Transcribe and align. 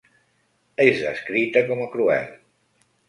És 0.87 1.03
descrita 1.03 1.63
com 1.69 1.85
a 1.85 1.89
cruel. 1.93 2.37